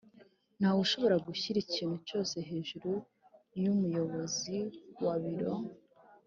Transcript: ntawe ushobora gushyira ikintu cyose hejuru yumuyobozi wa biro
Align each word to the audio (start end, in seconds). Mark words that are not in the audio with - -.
ntawe 0.57 0.79
ushobora 0.85 1.15
gushyira 1.27 1.57
ikintu 1.65 1.97
cyose 2.07 2.35
hejuru 2.49 2.89
yumuyobozi 3.61 4.57
wa 5.03 5.15
biro 5.23 5.53